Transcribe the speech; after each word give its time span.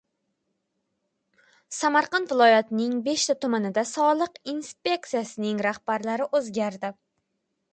Samarqand 1.79 2.33
viloyatining 2.33 2.95
beshta 3.09 3.35
tumanida 3.45 3.83
soliq 3.91 4.41
inspeksiyasi 4.55 5.55
rahbarlari 5.69 6.29
o‘zgardi 6.41 6.93